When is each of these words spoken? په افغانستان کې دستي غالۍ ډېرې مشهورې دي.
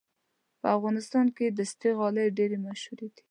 په 0.59 0.67
افغانستان 0.77 1.25
کې 1.35 1.45
دستي 1.57 1.89
غالۍ 1.97 2.27
ډېرې 2.37 2.57
مشهورې 2.65 3.07
دي. 3.15 3.19